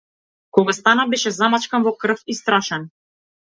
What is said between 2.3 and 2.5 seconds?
и